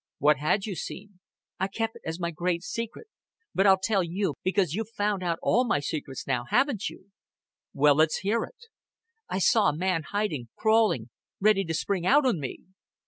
[0.17, 1.19] "What had you seen?"
[1.59, 3.05] "I kep' it as my great secret
[3.53, 7.11] but I'll tell you, because you've found out all my secrets, now, haven't you?"
[7.71, 8.65] "Well, let's hear it."
[9.29, 12.61] "I saw a man hiding, crawling, ready to spring out on me."